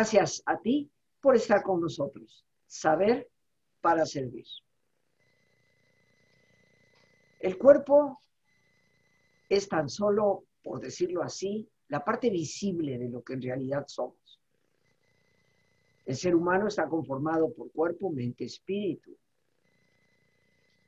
[0.00, 0.90] Gracias a ti
[1.20, 2.42] por estar con nosotros.
[2.66, 3.28] Saber
[3.82, 4.46] para servir.
[7.38, 8.18] El cuerpo
[9.46, 14.40] es tan solo, por decirlo así, la parte visible de lo que en realidad somos.
[16.06, 19.14] El ser humano está conformado por cuerpo, mente, espíritu.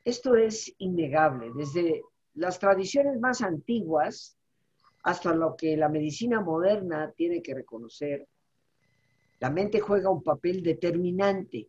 [0.06, 1.51] Esto es innegable.
[1.55, 2.01] Desde
[2.33, 4.39] las tradiciones más antiguas
[5.03, 8.27] hasta lo que la medicina moderna tiene que reconocer,
[9.43, 11.69] la mente juega un papel determinante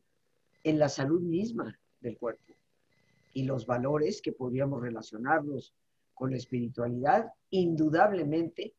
[0.63, 2.54] en la salud misma del cuerpo
[3.34, 5.73] y los valores que podríamos relacionarlos
[6.13, 8.76] con la espiritualidad, indudablemente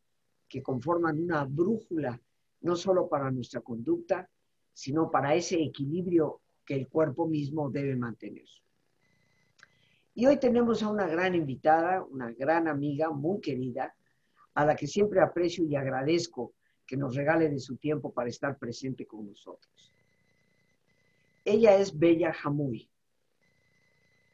[0.49, 2.23] que conforman una brújula
[2.61, 4.31] no solo para nuestra conducta,
[4.73, 8.47] sino para ese equilibrio que el cuerpo mismo debe mantener.
[10.15, 13.93] Y hoy tenemos a una gran invitada, una gran amiga, muy querida,
[14.55, 16.54] a la que siempre aprecio y agradezco
[16.87, 19.93] que nos regale de su tiempo para estar presente con nosotros.
[21.45, 22.89] Ella es Bella Jamuy,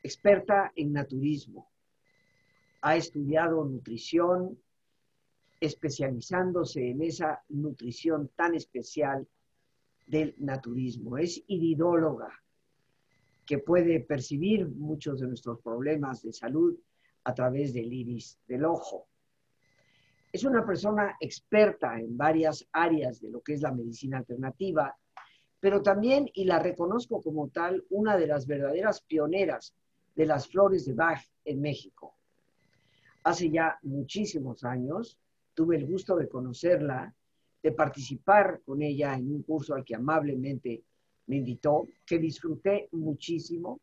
[0.02, 1.70] experta en naturismo.
[2.82, 4.58] Ha estudiado nutrición,
[5.60, 9.28] especializándose en esa nutrición tan especial
[10.06, 11.18] del naturismo.
[11.18, 12.32] Es iridóloga,
[13.44, 16.78] que puede percibir muchos de nuestros problemas de salud
[17.24, 19.09] a través del iris del ojo.
[20.32, 24.96] Es una persona experta en varias áreas de lo que es la medicina alternativa
[25.60, 29.74] pero también, y la reconozco como tal, una de las verdaderas pioneras
[30.16, 32.14] de las flores de Bach en México.
[33.22, 35.18] Hace ya muchísimos años
[35.52, 37.14] tuve el gusto de conocerla,
[37.62, 40.82] de participar con ella en un curso al que amablemente
[41.26, 43.80] me invitó, que disfruté muchísimo,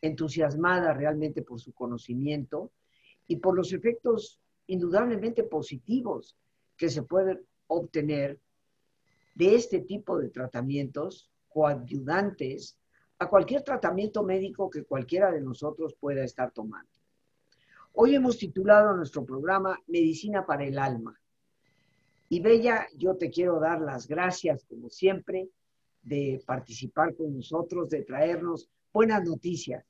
[0.00, 2.72] entusiasmada realmente por su conocimiento
[3.28, 6.36] y por los efectos indudablemente positivos
[6.76, 8.38] que se pueden obtener
[9.34, 12.78] de este tipo de tratamientos coadyuvantes
[13.18, 16.90] a cualquier tratamiento médico que cualquiera de nosotros pueda estar tomando.
[17.92, 21.18] Hoy hemos titulado nuestro programa Medicina para el Alma.
[22.28, 25.50] Y Bella, yo te quiero dar las gracias, como siempre,
[26.02, 29.84] de participar con nosotros, de traernos buenas noticias,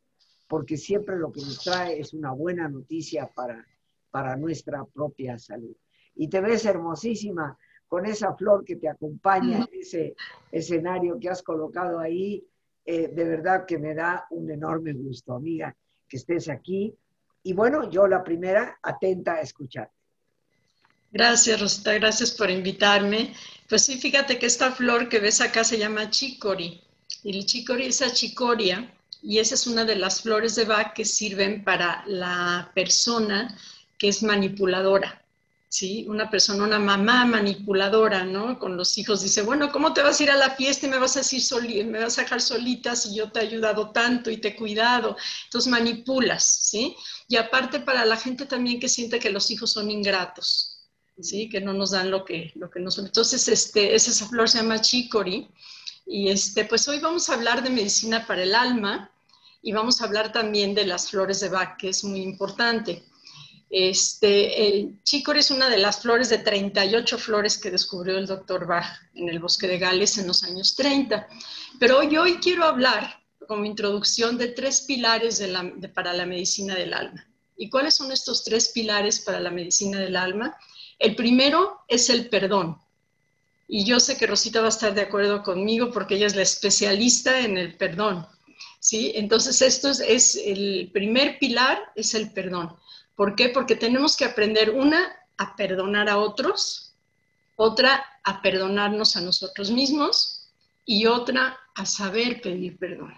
[0.49, 3.65] porque siempre lo que nos trae es una buena noticia para,
[4.13, 5.75] para nuestra propia salud.
[6.15, 7.59] Y te ves hermosísima,
[7.89, 10.15] con esa flor que te acompaña en ese
[10.51, 12.47] escenario que has colocado ahí.
[12.85, 15.77] Eh, de verdad que me da un enorme gusto, amiga,
[16.09, 16.95] que estés aquí.
[17.43, 19.95] Y bueno, yo la primera, atenta a escucharte.
[21.11, 23.35] Gracias, Rosita, gracias por invitarme.
[23.69, 26.83] Pues sí, fíjate que esta flor que ves acá se llama chicori.
[27.23, 28.91] Y el chicori es achicoria
[29.21, 33.57] y esa es una de las flores de Bach que sirven para la persona
[34.03, 35.25] que es manipuladora.
[35.69, 36.05] ¿sí?
[36.09, 38.59] Una persona, una mamá manipuladora, ¿no?
[38.59, 40.99] Con los hijos dice, bueno, ¿cómo te vas a ir a la fiesta y me
[40.99, 44.39] vas a decir me vas a dejar solita si yo te he ayudado tanto y
[44.39, 45.17] te he cuidado?
[45.45, 46.97] Entonces manipulas, ¿sí?
[47.29, 50.81] Y aparte para la gente también que siente que los hijos son ingratos,
[51.21, 51.49] ¿sí?
[51.49, 52.99] Que no nos dan lo que, lo que nos...
[52.99, 55.49] Entonces, este, esa flor se llama chicory.
[56.07, 59.13] Y este, pues hoy vamos a hablar de medicina para el alma
[59.63, 63.05] y vamos a hablar también de las flores de Bach, que es muy importante.
[63.75, 64.99] Este, el
[65.35, 68.85] es una de las flores de 38 flores que descubrió el doctor Bach
[69.15, 71.27] en el bosque de Gales en los años 30.
[71.81, 75.43] Pero hoy, hoy quiero hablar como introducción de tres pilares
[75.95, 77.27] para la medicina del alma.
[77.57, 80.55] ¿Y cuáles son estos tres pilares para la medicina del alma?
[80.99, 82.77] El primero es el perdón.
[83.69, 86.43] Y yo sé que Rosita va a estar de acuerdo conmigo porque ella es la
[86.43, 88.27] especialista en el perdón.
[88.81, 89.13] ¿sí?
[89.15, 92.77] Entonces, esto es el primer pilar, es el perdón.
[93.17, 93.49] ¿Por qué?
[93.51, 96.93] Porque tenemos que aprender una a perdonar a otros,
[97.57, 100.49] otra a perdonarnos a nosotros mismos
[100.85, 103.15] y otra a saber pedir perdón.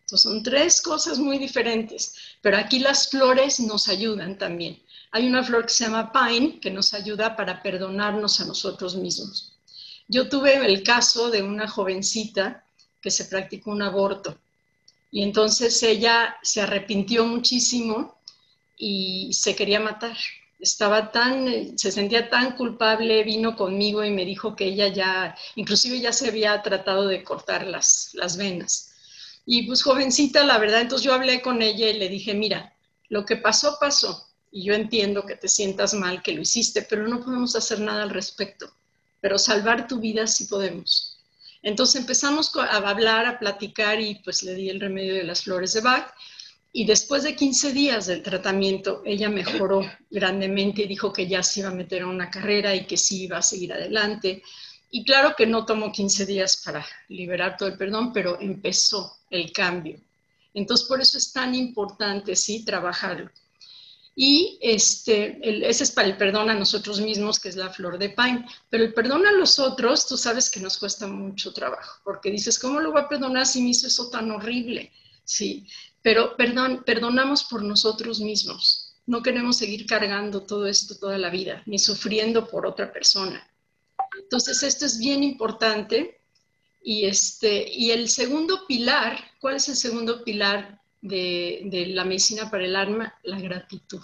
[0.00, 4.82] Entonces son tres cosas muy diferentes, pero aquí las flores nos ayudan también.
[5.12, 9.52] Hay una flor que se llama pine que nos ayuda para perdonarnos a nosotros mismos.
[10.08, 12.64] Yo tuve el caso de una jovencita
[13.00, 14.36] que se practicó un aborto
[15.12, 18.19] y entonces ella se arrepintió muchísimo
[18.80, 20.16] y se quería matar.
[20.58, 26.00] Estaba tan, se sentía tan culpable, vino conmigo y me dijo que ella ya, inclusive
[26.00, 28.94] ya se había tratado de cortar las, las venas.
[29.44, 32.74] Y pues jovencita, la verdad, entonces yo hablé con ella y le dije, mira,
[33.08, 34.28] lo que pasó, pasó.
[34.50, 38.02] Y yo entiendo que te sientas mal, que lo hiciste, pero no podemos hacer nada
[38.02, 38.70] al respecto.
[39.20, 41.18] Pero salvar tu vida sí podemos.
[41.62, 45.74] Entonces empezamos a hablar, a platicar y pues le di el remedio de las flores
[45.74, 46.14] de Bach
[46.72, 51.60] y después de 15 días del tratamiento, ella mejoró grandemente y dijo que ya se
[51.60, 54.42] iba a meter a una carrera y que sí iba a seguir adelante.
[54.90, 59.52] Y claro que no tomó 15 días para liberar todo el perdón, pero empezó el
[59.52, 60.00] cambio.
[60.54, 63.30] Entonces, por eso es tan importante, sí, trabajarlo.
[64.14, 65.38] Y este,
[65.68, 68.44] ese es para el perdón a nosotros mismos, que es la flor de pain.
[68.68, 72.58] Pero el perdón a los otros, tú sabes que nos cuesta mucho trabajo, porque dices,
[72.58, 74.92] ¿cómo lo voy a perdonar si me hizo eso tan horrible?
[75.24, 75.66] Sí,
[76.02, 78.94] pero perdón, perdonamos por nosotros mismos.
[79.06, 83.46] No queremos seguir cargando todo esto toda la vida, ni sufriendo por otra persona.
[84.18, 86.20] Entonces, esto es bien importante.
[86.82, 92.50] Y, este, y el segundo pilar, ¿cuál es el segundo pilar de, de la medicina
[92.50, 93.14] para el alma?
[93.22, 94.02] La gratitud.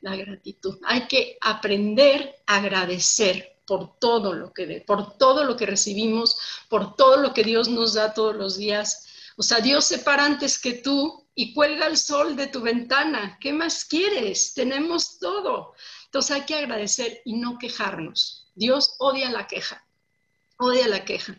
[0.00, 0.78] La gratitud.
[0.84, 6.36] Hay que aprender a agradecer por todo lo que por todo lo que recibimos,
[6.68, 9.06] por todo lo que Dios nos da todos los días.
[9.36, 13.38] O sea, Dios se para antes que tú y cuelga el sol de tu ventana.
[13.40, 14.54] ¿Qué más quieres?
[14.54, 15.74] Tenemos todo.
[16.06, 18.50] Entonces hay que agradecer y no quejarnos.
[18.54, 19.84] Dios odia la queja,
[20.58, 21.38] odia la queja.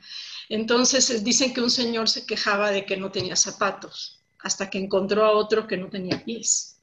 [0.50, 5.26] Entonces dicen que un señor se quejaba de que no tenía zapatos hasta que encontró
[5.26, 6.81] a otro que no tenía pies.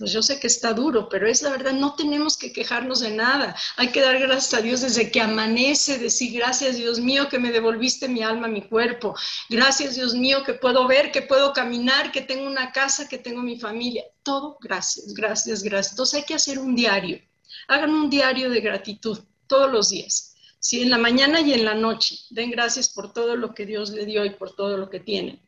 [0.00, 3.10] Entonces yo sé que está duro, pero es la verdad, no tenemos que quejarnos de
[3.10, 3.54] nada.
[3.76, 7.52] Hay que dar gracias a Dios desde que amanece, decir gracias Dios mío que me
[7.52, 9.14] devolviste mi alma, mi cuerpo.
[9.50, 13.42] Gracias Dios mío que puedo ver, que puedo caminar, que tengo una casa, que tengo
[13.42, 14.02] mi familia.
[14.22, 15.92] Todo gracias, gracias, gracias.
[15.92, 17.20] Entonces hay que hacer un diario.
[17.68, 19.18] Hagan un diario de gratitud
[19.48, 20.34] todos los días.
[20.60, 22.16] Sí, en la mañana y en la noche.
[22.30, 25.42] Den gracias por todo lo que Dios le dio y por todo lo que tienen.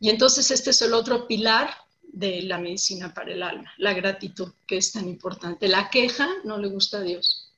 [0.00, 1.72] Y entonces este es el otro pilar
[2.12, 5.66] de la medicina para el alma, la gratitud, que es tan importante.
[5.66, 7.50] La queja no le gusta a Dios.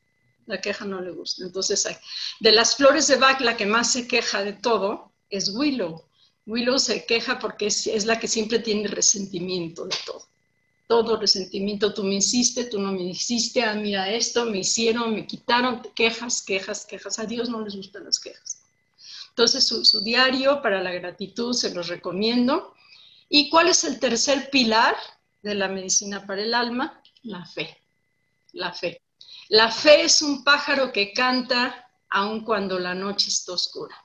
[0.47, 1.45] La queja no le gusta.
[1.45, 1.87] Entonces,
[2.41, 6.05] de las flores de Bach, la que más se queja de todo es Willow.
[6.47, 10.25] Willow se queja porque es, la que siempre tiene resentimiento de todo
[10.87, 15.27] todo resentimiento, tú me hiciste, tú no me hiciste, ah, mira esto, me hicieron, me
[15.27, 17.19] quitaron, quejas, quejas, quejas.
[17.19, 18.62] A Dios no les gustan las quejas.
[19.31, 22.75] Entonces, su, diario para la gratitud se los recomiendo.
[23.29, 24.97] ¿Y cuál es el tercer pilar
[25.43, 27.03] de la medicina para el alma?
[27.23, 27.79] La fe.
[28.53, 29.03] La fe.
[29.49, 33.97] La fe es un pájaro que canta aun cuando la noche está oscura.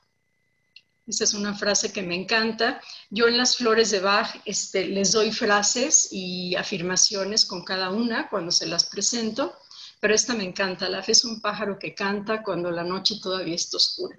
[1.06, 2.80] Esa es una frase que me encanta.
[3.10, 8.28] Yo en las flores de Bach este, les doy frases y afirmaciones con cada una
[8.28, 9.56] cuando se las presento,
[9.98, 10.88] pero esta me encanta.
[10.88, 14.18] La fe es un pájaro que canta cuando la noche todavía está oscura.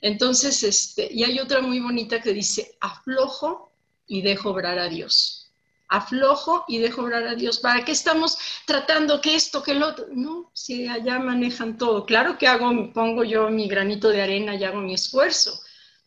[0.00, 3.71] Entonces, este, y hay otra muy bonita que dice, aflojo
[4.12, 5.50] y dejo obrar a Dios.
[5.88, 7.58] Aflojo y dejo obrar a Dios.
[7.58, 8.36] ¿Para qué estamos
[8.66, 10.06] tratando que esto, que lo otro?
[10.12, 12.04] No, si allá manejan todo.
[12.04, 15.58] Claro que hago, pongo yo mi granito de arena y hago mi esfuerzo,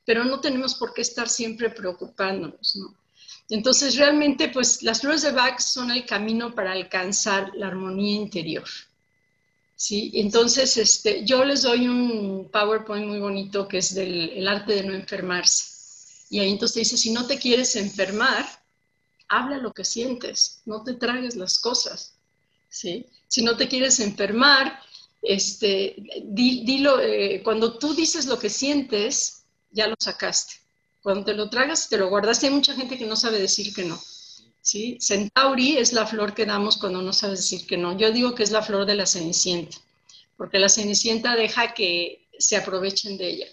[0.06, 2.96] pero no tenemos por qué estar siempre preocupándonos, ¿no?
[3.50, 8.66] Entonces, realmente, pues las flores de Bach son el camino para alcanzar la armonía interior.
[9.76, 10.12] ¿sí?
[10.14, 14.84] Entonces, este, yo les doy un PowerPoint muy bonito que es del el arte de
[14.84, 15.75] no enfermarse.
[16.30, 18.46] Y ahí entonces dice, si no te quieres enfermar,
[19.28, 22.14] habla lo que sientes, no te tragues las cosas.
[22.70, 23.06] ¿sí?
[23.28, 24.80] Si no te quieres enfermar,
[25.22, 30.56] este, dilo, eh, cuando tú dices lo que sientes, ya lo sacaste.
[31.02, 32.48] Cuando te lo tragas, te lo guardaste.
[32.48, 34.00] Hay mucha gente que no sabe decir que no.
[34.62, 34.98] ¿sí?
[35.00, 37.98] Centauri es la flor que damos cuando no sabes decir que no.
[37.98, 39.78] Yo digo que es la flor de la cenicienta,
[40.38, 43.48] porque la cenicienta deja que se aprovechen de ella.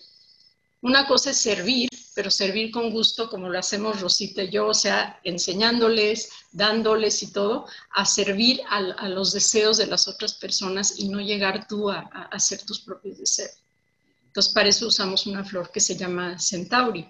[0.82, 4.74] Una cosa es servir, pero servir con gusto, como lo hacemos Rosita y yo, o
[4.74, 11.08] sea, enseñándoles, dándoles y todo, a servir a, los deseos de las otras personas y
[11.08, 13.62] no llegar tú a hacer tus propios deseos.
[14.32, 17.06] Entonces, para eso usamos una flor que se llama Centauri.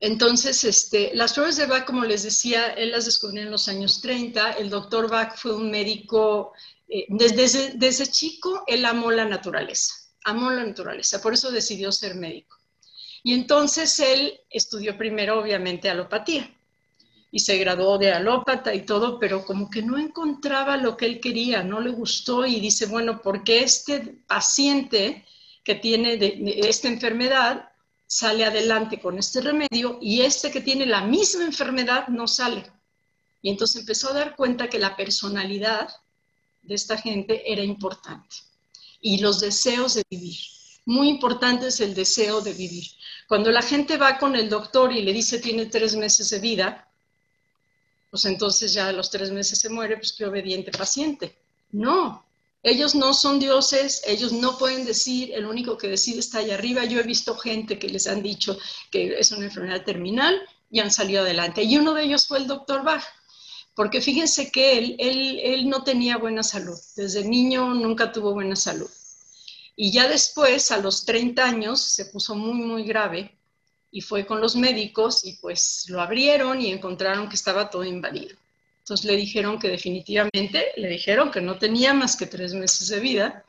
[0.00, 4.02] Entonces, este, las flores de Bach, como les decía, él las descubrió en los años
[4.02, 4.52] 30.
[4.52, 6.52] El doctor Bach fue un médico,
[6.88, 9.94] eh, desde, desde chico, él amó la naturaleza,
[10.26, 12.56] amó la naturaleza, por eso decidió ser médico.
[13.22, 16.52] Y entonces él estudió primero, obviamente, alopatía
[17.30, 21.20] y se graduó de alópata y todo, pero como que no encontraba lo que él
[21.20, 25.24] quería, no le gustó y dice, bueno, porque este paciente
[25.62, 26.18] que tiene
[26.68, 27.68] esta enfermedad
[28.06, 32.64] sale adelante con este remedio y este que tiene la misma enfermedad no sale.
[33.42, 35.88] Y entonces empezó a dar cuenta que la personalidad
[36.62, 38.36] de esta gente era importante
[39.00, 40.36] y los deseos de vivir.
[40.84, 42.84] Muy importante es el deseo de vivir.
[43.28, 46.88] Cuando la gente va con el doctor y le dice tiene tres meses de vida,
[48.10, 51.36] pues entonces ya a los tres meses se muere, pues qué obediente paciente.
[51.72, 52.24] No,
[52.62, 56.84] ellos no son dioses, ellos no pueden decir, el único que decide está allá arriba.
[56.84, 58.58] Yo he visto gente que les han dicho
[58.90, 61.62] que es una enfermedad terminal y han salido adelante.
[61.62, 63.04] Y uno de ellos fue el doctor Bach,
[63.76, 66.78] porque fíjense que él, él, él no tenía buena salud.
[66.96, 68.90] Desde niño nunca tuvo buena salud.
[69.76, 73.36] Y ya después, a los 30 años, se puso muy, muy grave
[73.90, 78.34] y fue con los médicos y pues lo abrieron y encontraron que estaba todo invadido.
[78.78, 83.00] Entonces le dijeron que definitivamente, le dijeron que no tenía más que tres meses de
[83.00, 83.44] vida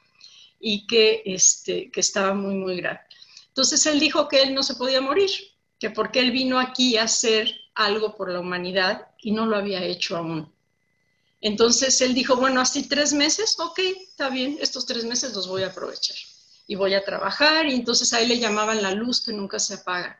[0.60, 3.00] y que, este, que estaba muy, muy grave.
[3.48, 5.30] Entonces él dijo que él no se podía morir,
[5.80, 9.84] que porque él vino aquí a hacer algo por la humanidad y no lo había
[9.84, 10.52] hecho aún.
[11.42, 15.64] Entonces él dijo, bueno, así tres meses, ok, está bien, estos tres meses los voy
[15.64, 16.16] a aprovechar
[16.68, 17.68] y voy a trabajar.
[17.68, 20.20] Y entonces ahí le llamaban la luz que nunca se apaga.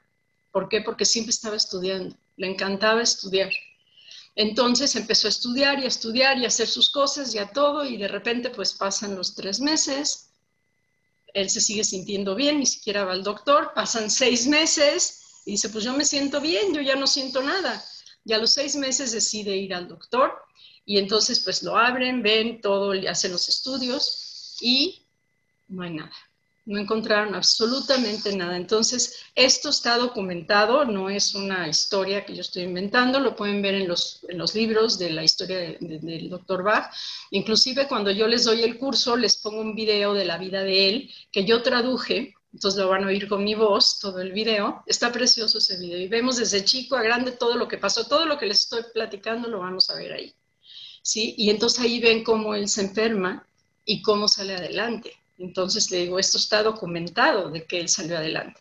[0.52, 0.82] ¿Por qué?
[0.82, 3.52] Porque siempre estaba estudiando, le encantaba estudiar.
[4.36, 7.84] Entonces empezó a estudiar y a estudiar y a hacer sus cosas y a todo
[7.84, 10.30] y de repente pues pasan los tres meses,
[11.34, 15.70] él se sigue sintiendo bien, ni siquiera va al doctor, pasan seis meses y dice
[15.70, 17.84] pues yo me siento bien, yo ya no siento nada.
[18.28, 20.34] Y a los seis meses decide ir al doctor
[20.86, 25.08] y entonces pues lo abren, ven todo, le hacen los estudios y
[25.70, 26.12] no hay nada.
[26.66, 28.58] No encontraron absolutamente nada.
[28.58, 33.76] Entonces, esto está documentado, no es una historia que yo estoy inventando, lo pueden ver
[33.76, 36.94] en los, en los libros de la historia del doctor Bach.
[37.32, 40.90] Inclusive cuando yo les doy el curso, les pongo un video de la vida de
[40.90, 44.84] él que yo traduje entonces lo van a oír con mi voz, todo el video.
[44.86, 48.26] Está precioso ese video y vemos desde chico a grande todo lo que pasó, todo
[48.26, 50.34] lo que les estoy platicando lo vamos a ver ahí.
[51.02, 51.36] ¿sí?
[51.38, 53.46] Y entonces ahí ven cómo él se enferma
[53.86, 55.14] y cómo sale adelante.
[55.38, 58.60] Entonces le digo, esto está documentado de que él salió adelante.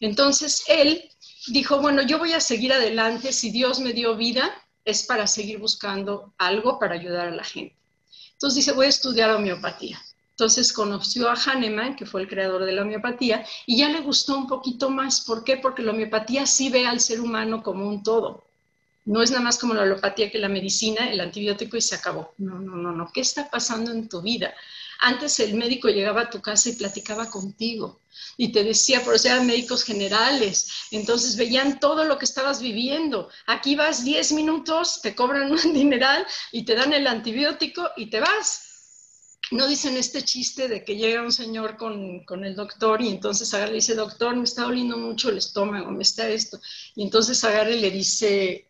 [0.00, 1.10] Entonces él
[1.46, 4.54] dijo, bueno, yo voy a seguir adelante, si Dios me dio vida,
[4.84, 7.76] es para seguir buscando algo para ayudar a la gente.
[8.32, 10.00] Entonces dice, voy a estudiar homeopatía.
[10.38, 14.36] Entonces conoció a Hahnemann, que fue el creador de la homeopatía, y ya le gustó
[14.36, 15.22] un poquito más.
[15.22, 15.56] ¿Por qué?
[15.56, 18.44] Porque la homeopatía sí ve al ser humano como un todo.
[19.04, 22.34] No es nada más como la alopatía que la medicina, el antibiótico y se acabó.
[22.38, 23.10] No, no, no, no.
[23.12, 24.54] ¿Qué está pasando en tu vida?
[25.00, 27.98] Antes el médico llegaba a tu casa y platicaba contigo
[28.36, 33.28] y te decía, por eran médicos generales, entonces veían todo lo que estabas viviendo.
[33.46, 38.20] Aquí vas 10 minutos, te cobran un dineral y te dan el antibiótico y te
[38.20, 38.67] vas.
[39.50, 43.52] No dicen este chiste de que llega un señor con, con el doctor y entonces
[43.54, 46.60] agarra y le dice, doctor, me está doliendo mucho el estómago, me está esto.
[46.94, 48.68] Y entonces agarra y le dice,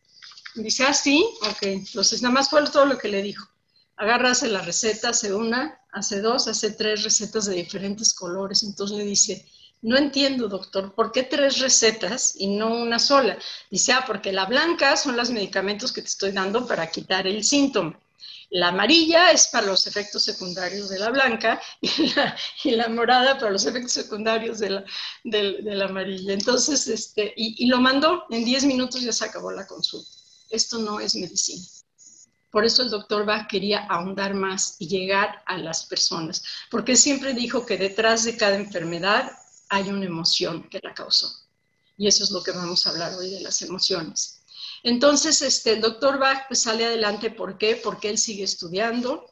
[0.63, 1.63] Dice, ah, sí, ok.
[1.63, 3.49] Entonces, nada más fue todo lo que le dijo.
[3.97, 8.63] Agarra, la receta, hace una, hace dos, hace tres recetas de diferentes colores.
[8.63, 9.47] Entonces le dice,
[9.83, 13.39] no entiendo, doctor, ¿por qué tres recetas y no una sola?
[13.71, 17.45] Dice, ah, porque la blanca son los medicamentos que te estoy dando para quitar el
[17.45, 17.99] síntoma.
[18.51, 21.61] La amarilla es para los efectos secundarios de la blanca
[22.65, 26.33] y la, morada para los efectos secundarios de la, amarilla.
[26.33, 30.19] Entonces, este, y, y lo mandó, en 10 minutos ya se acabó la consulta
[30.51, 31.67] esto no es medicina.
[32.51, 37.35] Por eso el doctor Bach quería ahondar más y llegar a las personas, porque siempre
[37.35, 39.33] dijo que detrás de cada enfermedad
[39.69, 41.31] hay una emoción que la causó.
[41.99, 44.38] Y eso es lo que vamos a hablar hoy de las emociones.
[44.83, 47.77] Entonces, este, el doctor Bach pues, sale adelante, ¿por qué?
[47.77, 49.27] Porque él sigue estudiando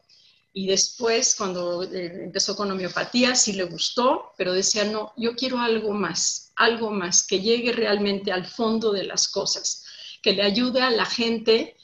[0.53, 5.59] y después, cuando eh, empezó con homeopatía, sí le gustó, pero decía, no, yo quiero
[5.59, 9.85] algo más, algo más, que llegue realmente al fondo de las cosas
[10.23, 11.77] que le ayude a la gente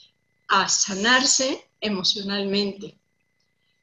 [0.47, 2.97] a sanarse emocionalmente.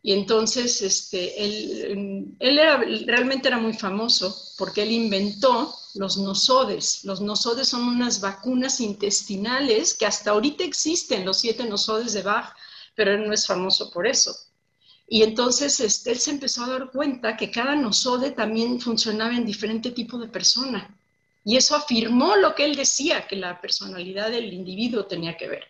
[0.02, 7.04] Y entonces este, él, él realmente era muy famoso porque él inventó los nosodes.
[7.04, 12.54] Los nosodes son unas vacunas intestinales que hasta ahorita existen, los siete nosodes de Bach,
[12.94, 14.36] pero él no es famoso por eso.
[15.08, 19.44] Y entonces este, él se empezó a dar cuenta que cada nosode también funcionaba en
[19.44, 20.96] diferente tipo de persona.
[21.44, 25.64] Y eso afirmó lo que él decía, que la personalidad del individuo tenía que ver.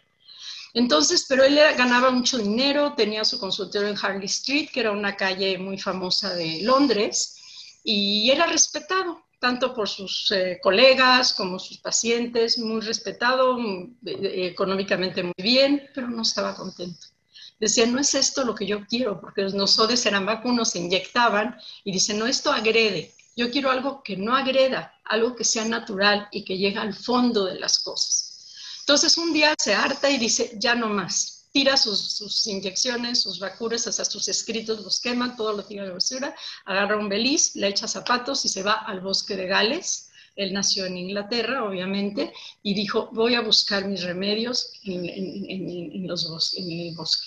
[0.74, 5.16] Entonces, pero él ganaba mucho dinero, tenía su consultorio en Harley Street, que era una
[5.16, 7.36] calle muy famosa de Londres,
[7.82, 15.22] y era respetado tanto por sus eh, colegas como sus pacientes, muy respetado, eh, económicamente
[15.22, 17.06] muy bien, pero no estaba contento.
[17.58, 21.58] Decía, no es esto lo que yo quiero, porque los nosodes eran vacunos, se inyectaban,
[21.84, 26.28] y dice, no, esto agrede, yo quiero algo que no agreda, algo que sea natural
[26.30, 28.54] y que llegue al fondo de las cosas.
[28.80, 31.39] Entonces un día se harta y dice, ya no más.
[31.52, 35.94] Tira sus, inyecciones, sus vacunas, hasta sus escritos, los quema, todo lo tira a la
[35.94, 40.10] basura, agarra un beliz, le echa zapatos y se va al bosque de Gales.
[40.36, 47.26] Él nació en Inglaterra, obviamente, y dijo, voy a buscar mis remedios en el bosque.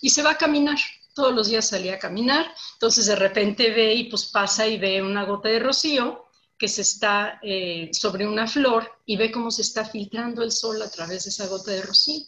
[0.00, 0.78] Y se va a caminar
[1.14, 5.02] todos los días salía a caminar, entonces de repente ve y pues pasa y ve
[5.02, 6.26] una gota de rocío
[6.58, 10.80] que se está eh, sobre una flor y ve cómo se está filtrando el sol
[10.82, 12.24] a través de esa gota de rocío.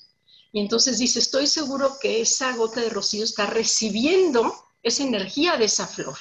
[0.52, 5.64] Y entonces dice, estoy seguro que esa gota de rocío está recibiendo esa energía de
[5.64, 6.16] esa flor.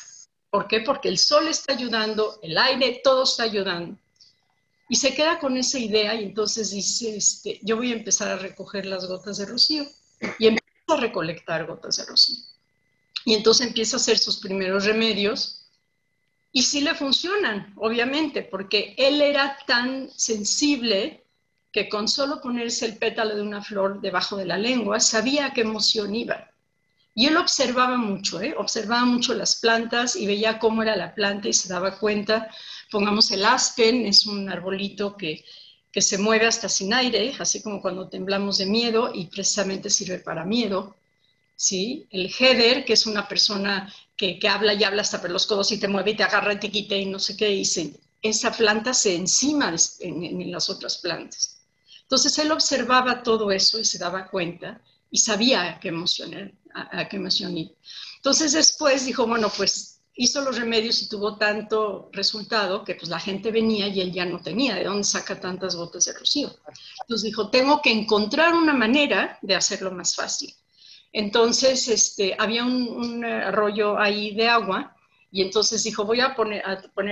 [0.50, 0.81] ¿Por qué?
[0.81, 3.97] Porque el sol está ayudando, el aire, todo está ayudando.
[4.88, 8.38] Y se queda con esa idea y entonces dice, este, yo voy a empezar a
[8.38, 9.85] recoger las gotas de rocío.
[10.38, 12.38] Y empieza a recolectar gotas de rocío.
[13.25, 15.65] Y entonces empieza a hacer sus primeros remedios.
[16.51, 21.20] Y sí le funcionan, obviamente, porque él era tan sensible
[21.71, 25.61] que con solo ponerse el pétalo de una flor debajo de la lengua, sabía qué
[25.61, 26.49] emoción iba.
[27.13, 28.53] Y él observaba mucho, ¿eh?
[28.57, 32.49] observaba mucho las plantas y veía cómo era la planta y se daba cuenta.
[32.89, 35.43] Pongamos el aspen, es un arbolito que,
[35.91, 40.19] que se mueve hasta sin aire, así como cuando temblamos de miedo y precisamente sirve
[40.19, 40.95] para miedo.
[41.55, 42.07] ¿sí?
[42.11, 45.71] El header, que es una persona que, que, habla y habla hasta por los codos
[45.71, 47.63] y te mueve y te agarra y te quita y no sé qué, y
[48.21, 51.60] esa planta se encima en, en las otras plantas.
[52.11, 57.07] Entonces él observaba todo eso y se daba cuenta y sabía a qué emoción, a,
[57.07, 57.73] qué emoción ir.
[58.17, 63.17] Entonces después dijo, bueno, pues hizo los remedios y tuvo tanto resultado que pues la
[63.17, 66.53] gente venía y él ya no tenía de dónde saca tantas gotas de rocío.
[66.99, 70.53] Entonces dijo, tengo que encontrar una manera de hacerlo más fácil.
[71.13, 74.97] Entonces este, había un, un arroyo ahí de agua
[75.31, 76.61] y entonces dijo, voy a poner,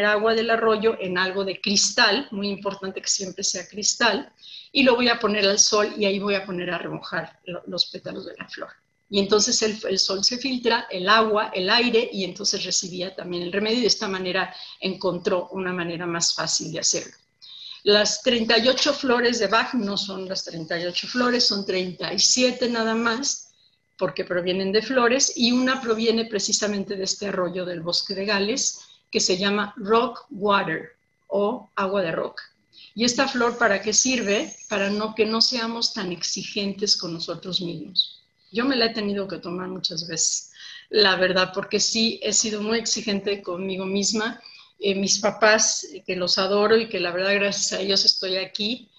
[0.06, 4.34] agua del arroyo en algo de cristal, muy importante que siempre sea cristal,
[4.74, 7.86] y lo voy a poner al sol y ahí voy a poner a remojar los
[7.86, 8.70] pétalos de la flor.
[9.10, 13.54] Y entonces el, sol se filtra, el agua, el aire, y entonces recibía también el
[13.54, 17.16] remedio de esta manera encontró una manera más fácil de hacerlo.
[17.84, 23.49] Las 38 flores de Bach no son las 38 flores, son 37 nada más,
[24.00, 28.80] porque provienen de flores, y una proviene precisamente de este arroyo del bosque de Gales,
[29.12, 30.94] que se llama rock water
[31.28, 32.44] o agua de roca.
[32.96, 34.56] ¿Y esta flor para qué sirve?
[34.70, 38.24] Para no, que no seamos tan exigentes con nosotros mismos.
[38.52, 40.52] Yo me la he tenido que tomar muchas veces,
[40.90, 44.42] la verdad, porque sí he sido muy exigente conmigo misma.
[44.80, 48.90] Eh, mis papás, que los adoro y que la verdad gracias a ellos estoy aquí,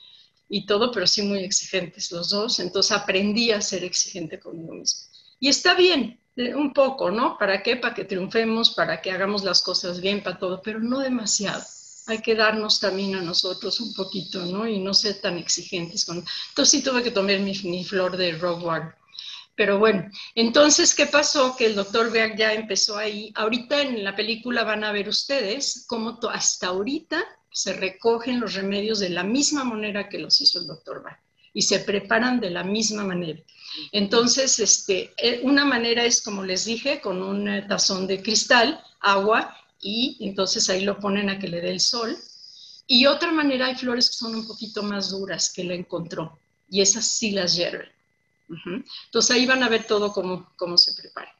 [0.52, 2.58] y todo, pero sí muy exigentes los dos.
[2.58, 5.08] Entonces aprendí a ser exigente conmigo mismo.
[5.38, 7.38] Y está bien, eh, un poco, ¿no?
[7.38, 7.76] ¿Para qué?
[7.76, 11.62] Para que triunfemos, para que hagamos las cosas bien, para todo, pero no demasiado.
[12.08, 14.66] Hay que darnos también a nosotros un poquito, ¿no?
[14.66, 16.04] Y no ser tan exigentes.
[16.04, 16.18] Con...
[16.48, 18.96] Entonces sí tuve que tomar mi, flor de water.
[19.54, 21.54] Pero bueno, entonces, ¿qué pasó?
[21.56, 23.30] Que el doctor Beck ya empezó ahí.
[23.36, 29.00] Ahorita en la película van a ver ustedes cómo hasta ahorita se recogen los remedios
[29.00, 31.18] de la misma manera que los hizo el doctor Bach
[31.52, 33.40] y se preparan de la misma manera.
[33.92, 38.82] Entonces, este, eh, una manera es, como les dije, con un eh, tazón de cristal,
[39.00, 42.16] agua, y entonces ahí lo ponen a que le dé el sol.
[42.86, 46.80] Y otra manera, hay flores que son un poquito más duras que le encontró, y
[46.80, 47.88] esas sí las hierven.
[49.06, 51.32] Entonces ahí van a ver todo cómo, cómo se prepara.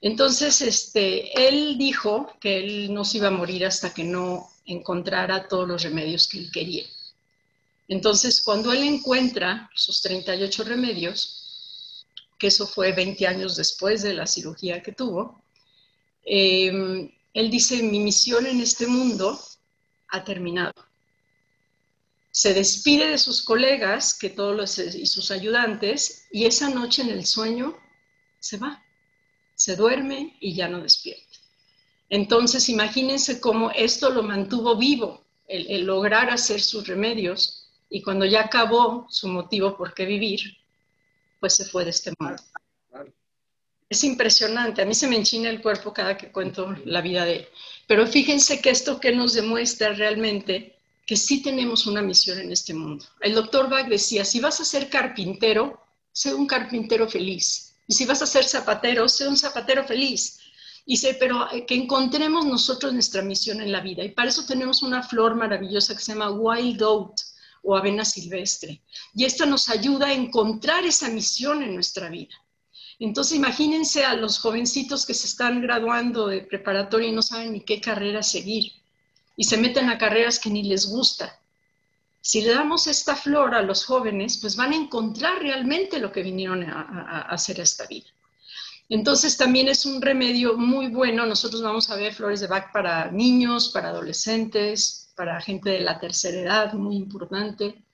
[0.00, 5.46] Entonces, este, él dijo que él no se iba a morir hasta que no encontrara
[5.46, 6.84] todos los remedios que él quería.
[7.88, 12.06] Entonces, cuando él encuentra sus 38 remedios,
[12.38, 15.42] que eso fue 20 años después de la cirugía que tuvo,
[16.24, 19.38] em, él dice, mi misión en este mundo
[20.08, 20.72] ha terminado.
[22.30, 27.10] Se despide de sus colegas que todos los, y sus ayudantes y esa noche en
[27.10, 27.76] el sueño
[28.38, 28.82] se va,
[29.60, 31.36] se duerme y ya no despierta.
[32.08, 38.40] Entonces, imagínense cómo esto lo mantuvo vivo, el, lograr hacer sus remedios, y cuando ya
[38.40, 40.40] acabó su motivo por qué vivir,
[41.40, 42.42] pues se fue de este mundo.
[43.90, 47.36] Es impresionante, a mí se me enchina el cuerpo cada que cuento la vida de
[47.36, 47.48] él.
[47.86, 52.72] Pero fíjense que esto que nos demuestra realmente que sí tenemos una misión en este
[52.72, 53.04] mundo.
[53.20, 57.69] El doctor Bach decía, si vas a ser carpintero, sé un carpintero feliz.
[57.90, 60.38] Y si vas a ser zapatero, sé un zapatero feliz.
[60.86, 64.04] Dice, pero eh, que encontremos nosotros nuestra misión en la vida.
[64.04, 67.20] Y para eso tenemos una flor maravillosa que se llama Wild Oat
[67.64, 68.80] o avena silvestre.
[69.12, 72.36] Y esta nos ayuda a encontrar esa misión en nuestra vida.
[73.00, 77.60] Entonces imagínense a los jovencitos que se están graduando de preparatoria y no saben ni
[77.62, 78.70] qué carrera seguir.
[79.36, 81.39] Y se meten a carreras que ni les gusta.
[82.20, 86.22] Si le damos esta flor a los jóvenes, pues van a encontrar realmente lo que
[86.22, 88.08] vinieron a, hacer esta vida.
[88.88, 91.24] Entonces también es un remedio muy bueno.
[91.24, 95.98] Nosotros vamos a ver flores de Bach para niños, para adolescentes, para gente de la
[95.98, 97.84] tercera edad, muy importante,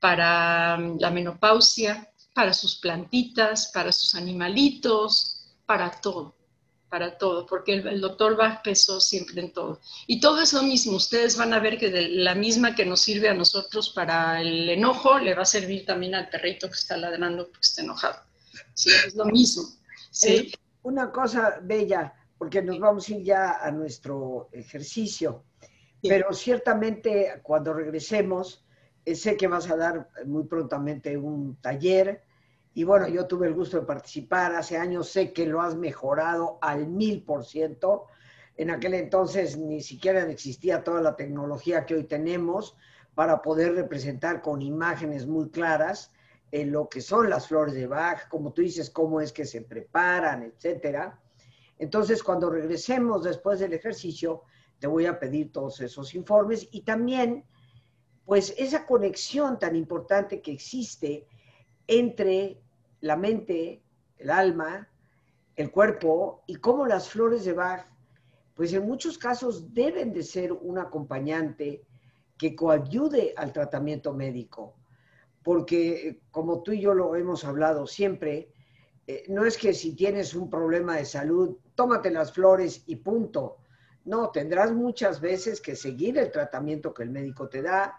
[0.00, 6.34] para mm, la menopausia, para sus plantitas, para sus animalitos, para todo,
[6.92, 9.80] para todo, porque el, doctor Bach pensó siempre en todo.
[10.06, 10.96] Y todo es lo mismo.
[10.96, 14.68] Ustedes van a ver que de la misma que nos sirve a nosotros para el
[14.68, 18.20] enojo, le va a servir también al perrito que está ladrando porque está enojado.
[18.74, 19.62] Sí, es lo mismo.
[20.10, 20.52] Sí.
[20.82, 25.44] una cosa bella, porque nos vamos a ir ya a nuestro ejercicio.
[26.02, 28.66] Pero ciertamente cuando regresemos,
[29.06, 32.22] eh, sé que vas a dar muy prontamente un taller.
[32.74, 36.58] Y bueno, yo tuve el gusto de participar hace años, sé que lo has mejorado
[36.62, 38.06] al mil por ciento.
[38.56, 42.76] En aquel entonces ni siquiera existía toda la tecnología que hoy tenemos
[43.14, 46.12] para poder representar con imágenes muy claras
[46.50, 49.62] eh, lo que son las flores de Bach, como tú dices, cómo es que se
[49.62, 51.18] preparan, etcétera.
[51.78, 54.42] Entonces, cuando regresemos después del ejercicio,
[54.78, 57.44] te voy a pedir todos esos informes y también,
[58.26, 61.26] pues, esa conexión tan importante que existe
[61.86, 62.61] entre
[63.02, 63.82] la mente,
[64.16, 64.88] el alma,
[65.56, 67.86] el cuerpo y cómo las flores de Bach,
[68.54, 71.84] pues en muchos casos deben de ser un acompañante
[72.38, 74.76] que coayude al tratamiento médico.
[75.42, 78.52] Porque como tú y yo lo hemos hablado siempre,
[79.06, 83.58] eh, no es que si tienes un problema de salud, tómate las flores y punto.
[84.04, 87.96] No, tendrás muchas veces que seguir el tratamiento que el médico te da,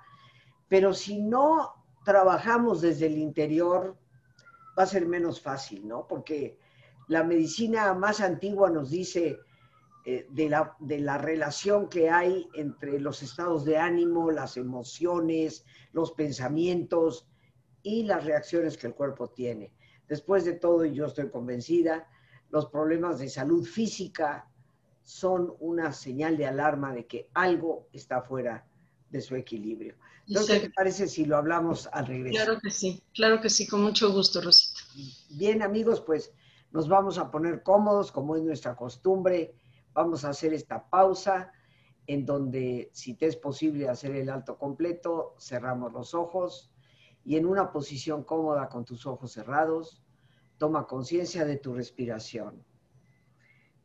[0.69, 1.73] pero si no
[2.05, 3.97] trabajamos desde el interior,
[4.77, 6.07] va a ser menos fácil, ¿no?
[6.07, 6.57] Porque
[7.07, 9.39] la medicina más antigua nos dice
[10.05, 15.65] eh, de, la, de la relación que hay entre los estados de ánimo, las emociones,
[15.91, 17.27] los pensamientos
[17.81, 19.73] y las reacciones que el cuerpo tiene.
[20.07, 22.07] Después de todo, y yo estoy convencida,
[22.49, 24.49] los problemas de salud física
[25.01, 28.65] son una señal de alarma de que algo está fuera
[29.13, 29.95] de su equilibrio.
[30.27, 32.43] Entonces, ¿qué te parece si lo hablamos al regreso?
[32.43, 34.81] Claro que sí, claro que sí, con mucho gusto, Rosita.
[35.29, 36.33] Bien, amigos, pues
[36.71, 39.53] nos vamos a poner cómodos, como es nuestra costumbre.
[39.93, 41.51] Vamos a hacer esta pausa
[42.07, 46.73] en donde, si te es posible hacer el alto completo, cerramos los ojos
[47.23, 50.03] y en una posición cómoda con tus ojos cerrados,
[50.57, 52.65] toma conciencia de tu respiración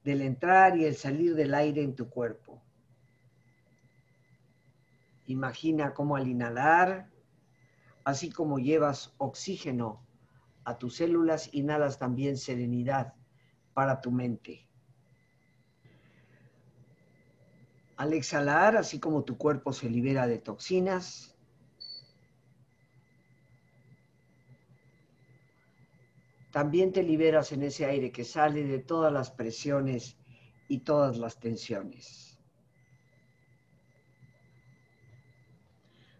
[0.02, 2.62] del entrar y el salir del aire en tu cuerpo.
[5.28, 7.10] Imagina cómo al inhalar,
[8.02, 10.02] así como llevas oxígeno
[10.64, 13.12] a tus células, inhalas también serenidad
[13.74, 14.66] para tu mente.
[17.98, 21.36] Al exhalar, así como tu cuerpo se libera de toxinas,
[26.50, 30.16] también te liberas en ese aire que sale de todas las presiones
[30.68, 32.27] y todas las tensiones.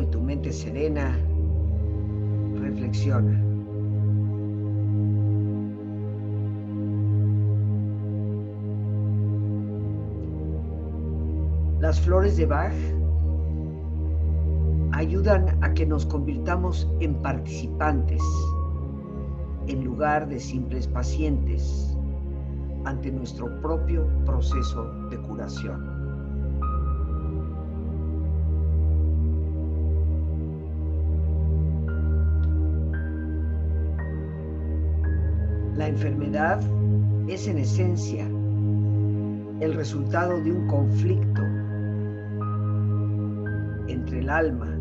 [0.00, 1.18] Y tu mente serena,
[2.60, 3.42] reflexiona.
[11.80, 12.72] Las flores de Bach
[14.92, 18.22] ayudan a que nos convirtamos en participantes
[19.68, 21.96] en lugar de simples pacientes
[22.84, 25.87] ante nuestro propio proceso de curación.
[35.98, 36.60] Enfermedad
[37.26, 38.24] es en esencia
[39.58, 41.42] el resultado de un conflicto
[43.88, 44.78] entre el alma,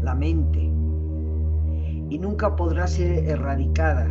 [0.00, 0.60] la mente,
[2.08, 4.06] y nunca podrá ser erradicada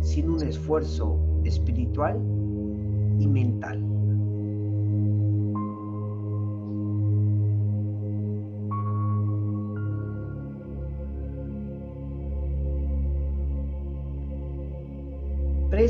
[0.00, 2.16] sin un esfuerzo espiritual
[3.18, 3.93] y mental.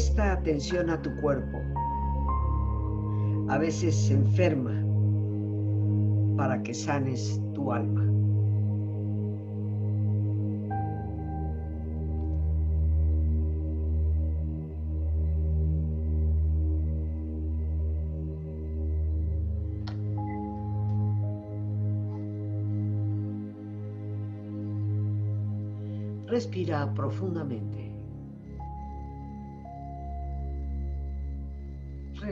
[0.04, 1.62] Presta atención a tu cuerpo.
[3.48, 4.74] A veces se enferma
[6.36, 8.04] para que sanes tu alma.
[26.26, 27.83] Respira profundamente.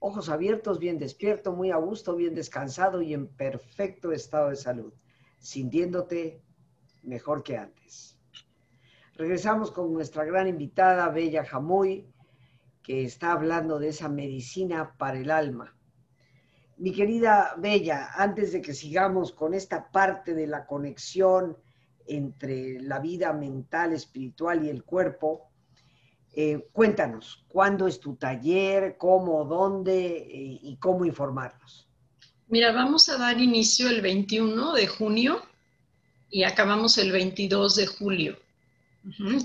[0.00, 4.92] ojos abiertos, bien despierto, muy a gusto, bien descansado y en perfecto estado de salud,
[5.38, 6.42] sintiéndote
[7.02, 8.18] mejor que antes.
[9.14, 12.06] Regresamos con nuestra gran invitada, Bella Jamuy,
[12.82, 15.76] que que está hablando de esa medicina para el alma.
[16.78, 21.58] Mi querida Bella, antes de que sigamos con esta parte de la conexión
[22.06, 25.49] entre la vida mental, espiritual y el cuerpo,
[26.32, 28.96] eh, cuéntanos, ¿cuándo es tu taller?
[28.98, 29.44] ¿Cómo?
[29.44, 30.16] ¿Dónde?
[30.18, 31.88] Eh, ¿Y cómo informarnos?
[32.48, 35.42] Mira, vamos a dar inicio el 21 de junio
[36.30, 38.38] y acabamos el 22 de julio.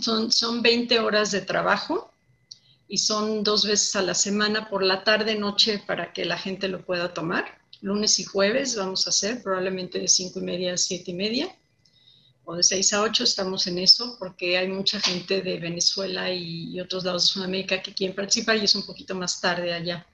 [0.01, 2.11] son, son 20 horas de trabajo
[2.87, 6.67] y son dos veces a la semana por la tarde, noche, para que la gente
[6.67, 7.45] lo pueda tomar.
[7.81, 11.55] Lunes y jueves vamos a hacer, probablemente de 5 y media a 7 y media
[12.45, 16.79] o de 6 a 8 estamos en eso porque hay mucha gente de Venezuela y,
[16.79, 20.05] otros lados de Sudamérica que quieren participar y es un poquito más tarde allá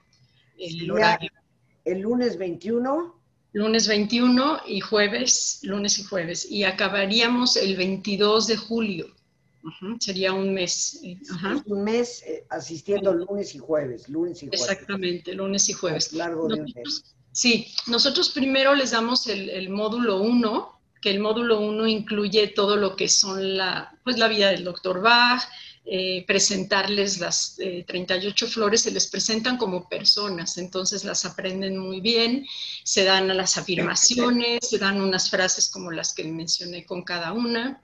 [0.62, 1.32] el horario.
[1.86, 3.20] El lunes 21.
[3.54, 6.50] Lunes 21 y jueves, lunes y jueves.
[6.50, 9.08] Y acabaríamos el 22 de julio.
[10.00, 11.00] Sería un mes.
[11.04, 11.20] Eh,
[11.66, 14.62] un mes eh, asistiendo lunes y jueves, lunes y jueves.
[14.62, 16.14] Exactamente, lunes y jueves.
[16.14, 17.16] largo de un mes.
[17.34, 22.76] Sí, nosotros primero les damos el, el módulo 1, que el módulo 1 incluye todo
[22.78, 25.42] lo que son la, pues, la vida del doctor Bach,
[25.84, 32.02] eh, presentarles las 38 eh, flores, se les presentan como personas, entonces las aprenden muy
[32.02, 32.46] bien,
[32.84, 37.82] se dan las afirmaciones, se dan unas frases como las que mencioné con cada una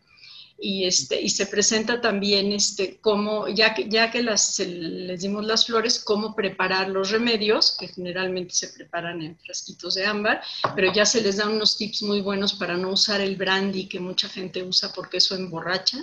[0.60, 5.46] y, este, y se presenta también este, cómo, ya que, ya que las, les dimos
[5.46, 10.42] las flores, cómo preparar los remedios, que generalmente se preparan en frasquitos de ámbar,
[10.76, 14.00] pero ya se les da unos tips muy buenos para no usar el brandy que
[14.00, 16.00] mucha gente usa porque eso emborracha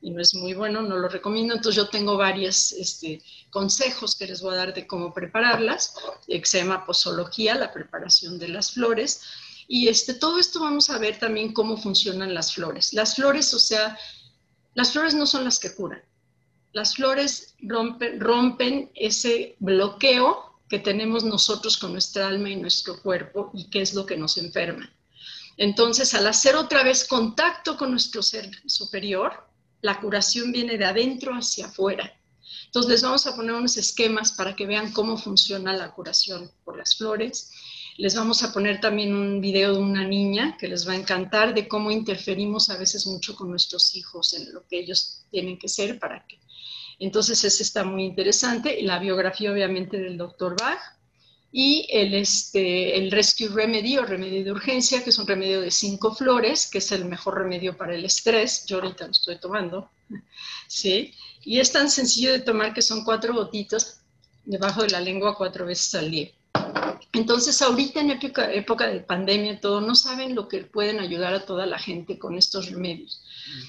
[0.00, 1.54] y no es muy bueno, no lo recomiendo.
[1.54, 5.94] Entonces yo tengo varios este, consejos que les voy a dar de cómo prepararlas,
[6.28, 9.22] llama posología, la preparación de las flores
[9.70, 12.94] y este, todo esto vamos a ver también cómo funcionan las flores.
[12.94, 13.98] Las flores, o sea,
[14.72, 16.02] las flores no son las que curan.
[16.72, 23.50] Las flores rompen, rompen ese bloqueo que tenemos nosotros con nuestra alma y nuestro cuerpo
[23.52, 24.90] y que es lo que nos enferma.
[25.58, 29.48] Entonces, al hacer otra vez contacto con nuestro ser superior,
[29.82, 32.18] la curación viene de adentro hacia afuera.
[32.64, 36.78] Entonces, les vamos a poner unos esquemas para que vean cómo funciona la curación por
[36.78, 37.50] las flores
[37.98, 41.52] les vamos a poner también un video de una niña que les va a encantar
[41.52, 45.68] de cómo interferimos a veces mucho con nuestros hijos en lo que ellos tienen que
[45.68, 46.38] ser para que.
[47.00, 48.78] Entonces, ese está muy interesante.
[48.82, 50.78] La biografía, obviamente, del doctor Bach
[51.50, 55.72] y el, este, el Rescue Remedy o remedio de urgencia, que es un remedio de
[55.72, 58.64] cinco flores, que es el mejor remedio para el estrés.
[58.66, 59.90] Yo ahorita lo estoy tomando,
[60.68, 61.12] ¿sí?
[61.42, 64.02] Y es tan sencillo de tomar que son cuatro gotitas
[64.44, 66.30] debajo de la lengua cuatro veces al día.
[67.12, 71.46] Entonces, ahorita en época, época de pandemia, todo, no saben lo que pueden ayudar a
[71.46, 73.22] toda la gente con estos remedios.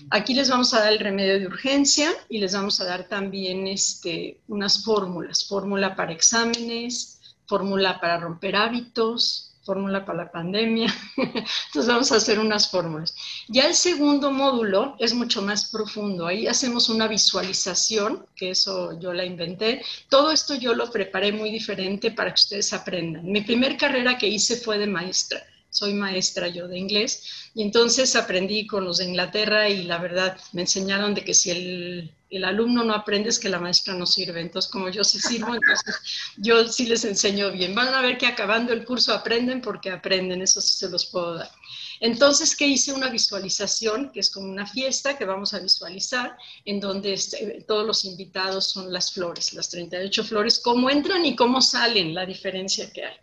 [0.10, 3.66] Aquí les vamos a dar el remedio de urgencia y les vamos a dar también
[3.68, 10.92] este, unas fórmulas, fórmula para exámenes, fórmula para romper hábitos, fórmula para la pandemia.
[11.18, 13.14] Entonces vamos a hacer unas fórmulas.
[13.48, 16.26] Ya el segundo módulo es mucho más profundo.
[16.26, 19.84] Ahí hacemos una visualización, que eso yo la inventé.
[20.10, 23.24] Todo esto yo lo preparé muy diferente para que ustedes aprendan.
[23.32, 25.40] Mi primer carrera que hice fue de maestra.
[25.70, 30.38] Soy maestra yo de inglés y entonces aprendí con los de Inglaterra y la verdad
[30.54, 34.42] me enseñaron de que si el alumno no aprende es que la maestra no sirve.
[34.42, 35.96] Entonces, como yo sí sirvo, entonces
[36.38, 37.76] yo sí les enseño bien.
[37.76, 41.36] Van a ver que acabando el curso aprenden porque aprenden, eso sí se los puedo
[41.36, 41.52] dar.
[42.00, 42.94] Entonces, ¿qué hice?
[42.94, 47.86] Una visualización, que es como una fiesta que vamos a visualizar, en donde este, todos
[47.86, 52.90] los invitados son las flores, las 38 flores, cómo entran y cómo salen, la diferencia
[52.92, 53.18] que hay.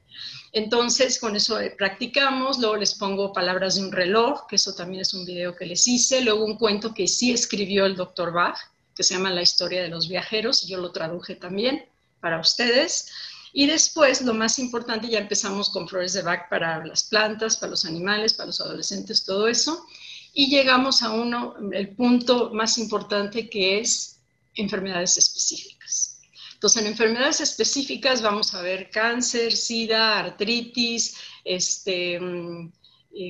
[0.57, 5.03] Entonces, con eso eh, practicamos, luego les pongo palabras de un reloj, que eso también
[5.03, 8.57] es un video que les hice, luego un cuento que sí escribió el doctor Bach,
[8.95, 11.85] que se llama La historia de los viajeros, yo lo traduje también
[12.21, 13.11] para ustedes.
[13.53, 17.73] Y después, lo más importante, ya empezamos con flores de Bach para las plantas, para
[17.73, 19.85] los animales, para los adolescentes, todo eso.
[20.33, 24.21] Y llegamos a uno, el punto más importante que es
[24.55, 26.16] enfermedades específicas.
[26.57, 32.73] Entonces, en enfermedades específicas vamos a ver cáncer, sida, artritis, este, mm,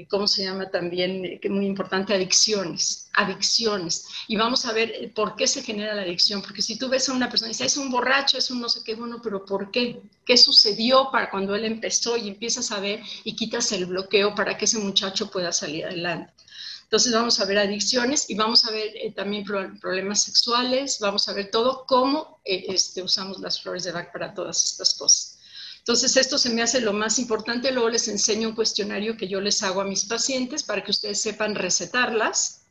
[0.08, 1.24] ¿cómo se llama también?
[1.24, 4.06] Eh, que muy importante, adicciones, adicciones.
[4.28, 7.08] Y vamos a ver eh, por qué se genera la adicción, porque si tú ves
[7.08, 9.44] a una persona y dices, es un borracho, es un no sé qué, bueno, pero
[9.44, 10.00] ¿por qué?
[10.24, 12.16] ¿Qué sucedió para cuando él empezó?
[12.16, 16.32] Y empiezas a ver y quitas el bloqueo para que ese muchacho pueda salir adelante.
[16.87, 21.32] Entonces vamos a ver adicciones y vamos a ver eh, también problemas sexuales, vamos a
[21.32, 25.37] ver todo cómo este, usamos las flores de Bach para todas estas cosas.
[25.87, 27.70] Entonces, esto se me hace lo más importante.
[27.70, 31.20] Luego les enseño un cuestionario que yo les hago a mis pacientes para que ustedes
[31.20, 32.62] sepan recetarlas.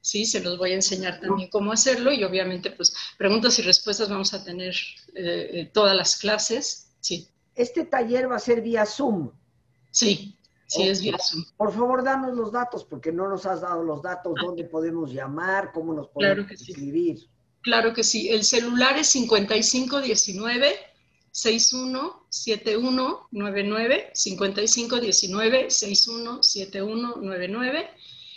[0.00, 4.08] Sí, se los voy a enseñar también cómo hacerlo y obviamente pues preguntas y respuestas
[4.08, 4.74] vamos a tener
[5.14, 6.88] eh, eh, todas las clases.
[7.00, 7.28] Sí.
[7.54, 9.30] Este taller va a ser vía Zoom.
[9.90, 11.44] Sí, sí es vía Zoom.
[11.56, 15.72] Por favor, danos los datos porque no nos has dado los datos, dónde podemos llamar,
[15.72, 17.26] cómo nos podemos escribir.
[17.62, 18.28] Claro que sí.
[18.28, 20.76] El celular es 5519
[21.30, 27.90] 617199 5519 617199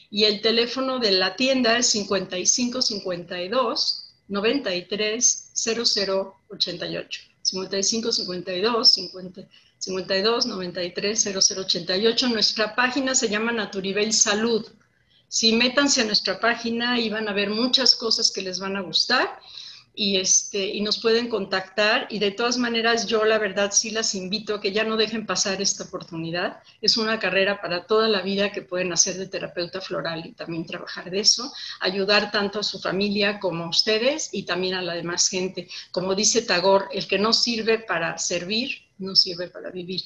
[0.09, 7.21] y el teléfono de la tienda es 5552 93 0088.
[7.41, 8.93] 55 52
[9.79, 12.27] 52 93 0088.
[12.29, 14.65] Nuestra página se llama Naturibel Salud.
[15.27, 18.81] Si métanse a nuestra página y van a ver muchas cosas que les van a
[18.81, 19.39] gustar
[19.97, 22.07] y, este, y nos pueden contactar.
[22.09, 25.25] Y de todas maneras, yo la verdad sí las invito a que ya no dejen
[25.25, 26.61] pasar esta oportunidad.
[26.81, 30.65] Es una carrera para toda la vida que pueden hacer de terapeuta floral y también
[30.65, 31.51] trabajar de eso,
[31.81, 35.67] ayudar tanto a su familia como a ustedes y también a la demás gente.
[35.91, 40.01] Como dice Tagor, el que no sirve para servir, no sirve para vivir.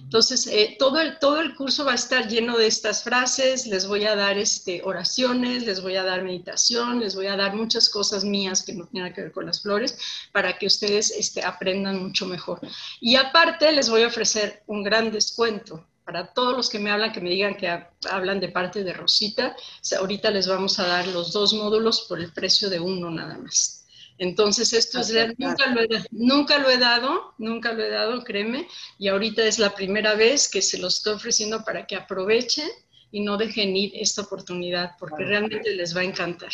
[0.00, 3.86] Entonces, eh, todo, el, todo el curso va a estar lleno de estas frases, les
[3.86, 7.88] voy a dar este, oraciones, les voy a dar meditación, les voy a dar muchas
[7.88, 9.96] cosas mías que no tienen que ver con las flores
[10.32, 12.60] para que ustedes este, aprendan mucho mejor.
[13.00, 17.12] Y aparte, les voy a ofrecer un gran descuento para todos los que me hablan,
[17.12, 17.68] que me digan que
[18.08, 19.56] hablan de parte de Rosita.
[19.98, 23.75] ahorita les vamos a dar los dos módulos por el precio de uno nada más.
[24.18, 28.66] Entonces, esto es nunca lo, he, nunca lo he dado, nunca lo he dado, créeme,
[28.98, 32.68] y ahorita es la primera vez que se lo estoy ofreciendo para que aprovechen
[33.10, 36.50] y no dejen ir esta oportunidad, porque realmente les va a encantar.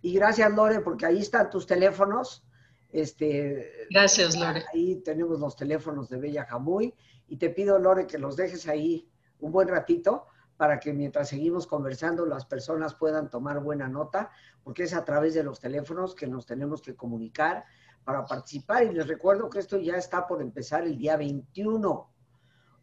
[0.00, 2.42] Y gracias, Lore, porque ahí están tus teléfonos.
[2.90, 4.64] Este, gracias, Lore.
[4.72, 6.92] Ahí tenemos los teléfonos de Bella Jamuy
[7.28, 9.08] y te pido, Lore, que los dejes ahí
[9.38, 10.26] un buen ratito
[10.56, 14.30] para que mientras seguimos conversando las personas puedan tomar buena nota,
[14.62, 17.64] porque es a través de los teléfonos que nos tenemos que comunicar
[18.04, 18.84] para participar.
[18.84, 22.10] Y les recuerdo que esto ya está por empezar el día 21,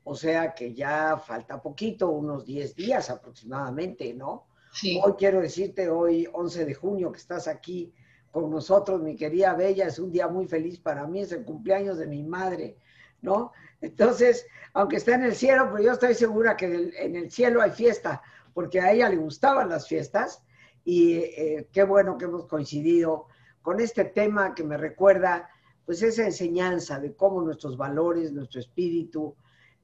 [0.03, 4.47] o sea que ya falta poquito, unos 10 días aproximadamente, ¿no?
[4.71, 4.99] Sí.
[5.03, 7.93] Hoy quiero decirte, hoy 11 de junio, que estás aquí
[8.31, 11.97] con nosotros, mi querida Bella, es un día muy feliz para mí, es el cumpleaños
[11.97, 12.77] de mi madre,
[13.21, 13.51] ¿no?
[13.81, 17.71] Entonces, aunque está en el cielo, pero yo estoy segura que en el cielo hay
[17.71, 18.21] fiesta,
[18.53, 20.43] porque a ella le gustaban las fiestas
[20.83, 23.27] y eh, qué bueno que hemos coincidido
[23.61, 25.49] con este tema que me recuerda
[25.85, 29.35] pues esa enseñanza de cómo nuestros valores, nuestro espíritu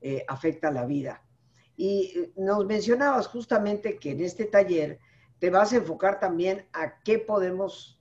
[0.01, 1.23] eh, afecta la vida.
[1.75, 4.99] Y eh, nos mencionabas justamente que en este taller
[5.39, 7.99] te vas a enfocar también a qué podemos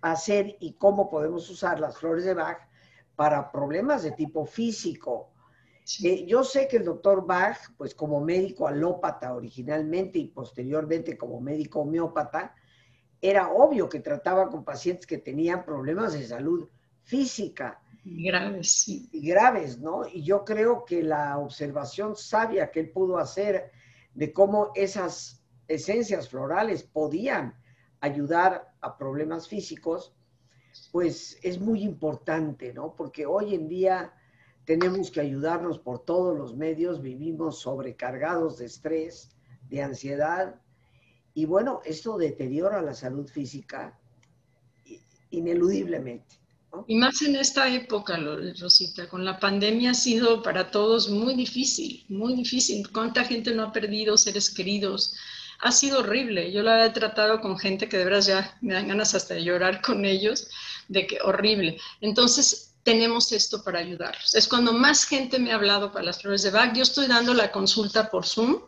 [0.00, 2.68] hacer y cómo podemos usar las flores de Bach
[3.16, 5.32] para problemas de tipo físico.
[6.04, 11.40] Eh, yo sé que el doctor Bach, pues como médico alópata originalmente y posteriormente como
[11.40, 12.54] médico homeópata,
[13.20, 16.68] era obvio que trataba con pacientes que tenían problemas de salud
[17.02, 17.80] física.
[18.04, 19.08] Graves, sí.
[19.12, 20.02] Y graves, ¿no?
[20.06, 23.70] Y yo creo que la observación sabia que él pudo hacer
[24.14, 27.54] de cómo esas esencias florales podían
[28.00, 30.14] ayudar a problemas físicos,
[30.90, 32.94] pues es muy importante, ¿no?
[32.96, 34.12] Porque hoy en día
[34.64, 39.30] tenemos que ayudarnos por todos los medios, vivimos sobrecargados de estrés,
[39.68, 40.56] de ansiedad,
[41.34, 43.98] y bueno, esto deteriora la salud física
[45.30, 46.36] ineludiblemente.
[46.86, 48.18] Y más en esta época,
[48.58, 52.90] Rosita, con la pandemia ha sido para todos muy difícil, muy difícil.
[52.90, 55.14] ¿Cuánta gente no ha perdido seres queridos?
[55.62, 56.52] Ha sido horrible.
[56.52, 59.44] Yo la he tratado con gente que de verdad ya me dan ganas hasta de
[59.44, 60.48] llorar con ellos,
[60.88, 61.78] de que horrible.
[62.00, 64.34] Entonces, tenemos esto para ayudarlos.
[64.34, 66.74] Es cuando más gente me ha hablado para las flores de Bach.
[66.74, 68.60] Yo estoy dando la consulta por Zoom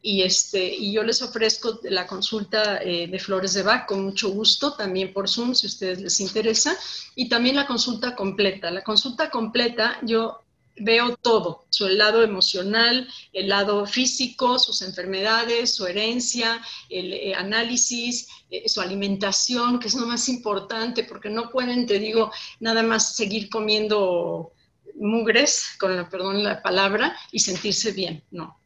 [0.00, 4.28] y, este, y yo les ofrezco la consulta eh, de flores de Bach con mucho
[4.30, 6.78] gusto, también por Zoom, si a ustedes les interesa,
[7.16, 8.70] y también la consulta completa.
[8.70, 10.45] La consulta completa, yo
[10.78, 16.60] veo todo, su lado emocional, el lado físico, sus enfermedades, su herencia,
[16.90, 21.98] el eh, análisis, eh, su alimentación, que es lo más importante, porque no pueden, te
[21.98, 24.52] digo, nada más seguir comiendo
[24.94, 28.58] mugres, con la perdón la palabra, y sentirse bien, no.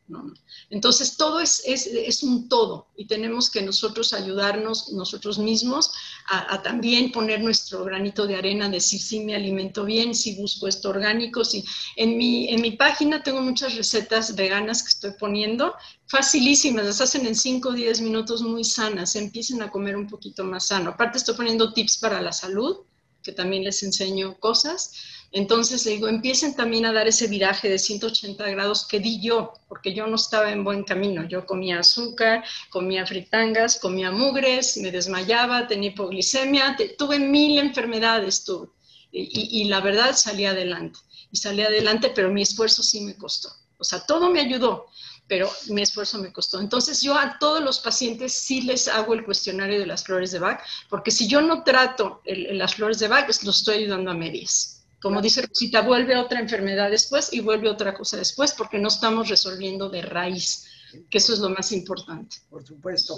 [0.70, 5.92] Entonces, todo es, es, un todo y tenemos que nosotros ayudarnos nosotros mismos
[6.28, 10.90] a, también poner nuestro granito de arena, decir si me alimento bien, si busco esto
[10.90, 11.44] orgánico.
[11.44, 11.64] Si,
[11.96, 15.74] en, mi, en mi página tengo muchas recetas veganas que estoy poniendo,
[16.06, 20.44] facilísimas, las hacen en 5 o 10 minutos muy sanas, empiecen a comer un poquito
[20.44, 20.90] más sano.
[20.90, 22.78] Aparte estoy poniendo tips para la salud,
[23.23, 24.93] que también les enseño cosas.
[25.33, 29.53] Entonces le digo, empiecen también a dar ese viraje de 180 grados que di yo,
[29.68, 31.25] porque yo no estaba en buen camino.
[31.25, 38.68] Yo comía azúcar, comía fritangas, comía mugres, me desmayaba, tenía hipoglicemia, tuve mil enfermedades, tuve.
[39.12, 40.99] Y, y, la verdad salí adelante.
[41.33, 43.51] Y salí adelante, pero mi esfuerzo sí me costó.
[43.79, 44.87] O sea, todo me ayudó,
[45.31, 46.59] pero mi esfuerzo me costó.
[46.59, 50.41] Entonces yo a todos los pacientes sí les hago el cuestionario de las flores de
[50.41, 54.14] Bach, porque si yo no trato las flores de Bach, pues, lo estoy ayudando a
[54.14, 54.85] medias.
[55.01, 59.28] Como dice Rosita, vuelve otra enfermedad después y vuelve otra cosa después, porque no estamos
[59.28, 60.66] resolviendo de raíz,
[61.09, 62.39] que eso es lo más importante.
[62.51, 63.14] Por supuesto.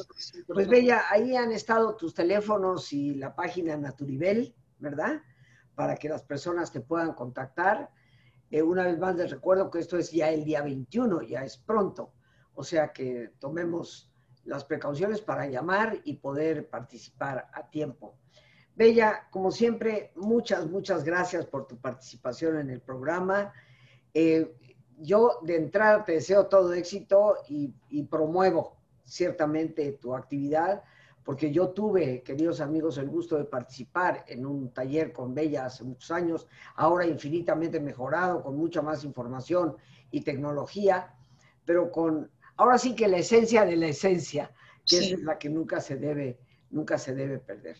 [0.48, 5.22] Pues Bella, ahí han estado tus teléfonos y la página Naturivel, ¿verdad?
[5.74, 7.88] Para que las personas te puedan contactar
[8.52, 11.56] eh, una vez más les recuerdo que esto es ya el día 21, ya es
[11.56, 12.12] pronto.
[12.54, 14.12] O sea que tomemos
[14.44, 18.18] las precauciones para llamar y poder participar a tiempo.
[18.76, 23.54] Bella, como siempre, muchas, muchas gracias por tu participación en el programa.
[24.12, 24.54] Eh,
[24.98, 30.82] yo de entrada te deseo todo éxito y, y promuevo ciertamente tu actividad
[31.24, 35.84] porque yo tuve, queridos amigos, el gusto de participar en un taller con Bella hace
[35.84, 39.76] muchos años, ahora infinitamente mejorado, con mucha más información
[40.10, 41.14] y tecnología,
[41.64, 44.52] pero con, ahora sí que la esencia de la esencia,
[44.84, 47.76] que es la que nunca se debe, nunca se debe perder.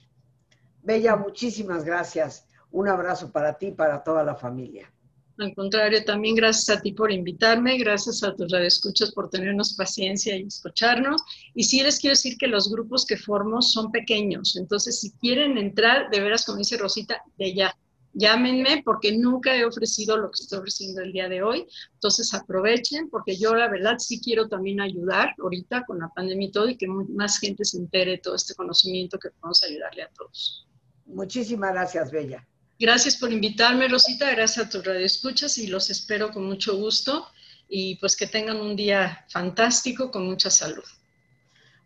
[0.83, 2.47] Bella, muchísimas gracias.
[2.71, 4.93] Un abrazo para ti y para toda la familia.
[5.39, 10.37] Al contrario, también gracias a ti por invitarme, gracias a tus radioescuchas por tenernos paciencia
[10.37, 11.23] y escucharnos.
[11.55, 15.57] Y sí les quiero decir que los grupos que formo son pequeños, entonces si quieren
[15.59, 17.75] entrar, de veras, como dice Rosita, de ya,
[18.15, 21.67] llámenme porque nunca he ofrecido lo que estoy ofreciendo el día de hoy.
[21.95, 26.53] Entonces aprovechen porque yo la verdad sí quiero también ayudar ahorita con la pandemia y
[26.53, 30.09] todo y que más gente se entere de todo este conocimiento que podemos ayudarle a
[30.09, 30.67] todos.
[31.07, 32.47] Muchísimas gracias, Bella.
[32.83, 34.29] Gracias por invitarme, Rosita.
[34.33, 37.29] Gracias a tu radio escuchas y los espero con mucho gusto.
[37.69, 40.83] Y pues que tengan un día fantástico con mucha salud.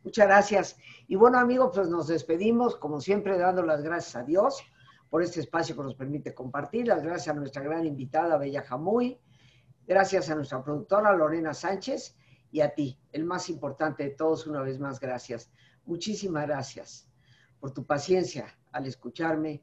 [0.04, 0.78] Muchas gracias.
[1.06, 4.62] Y bueno, amigos, pues nos despedimos, como siempre, dando las gracias a Dios
[5.10, 6.86] por este espacio que nos permite compartir.
[6.86, 9.20] Las gracias a nuestra gran invitada, Bella Jamuy.
[9.86, 12.16] Gracias a nuestra productora, Lorena Sánchez.
[12.50, 15.50] Y a ti, el más importante de todos, una vez más, gracias.
[15.84, 17.06] Muchísimas gracias
[17.60, 19.62] por tu paciencia al escucharme